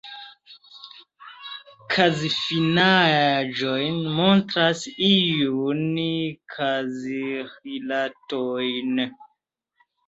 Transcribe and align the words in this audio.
Kazfinaĵoj 1.91 3.83
montras 4.17 4.83
iujn 5.11 5.87
kazrilatojn. 6.57 9.07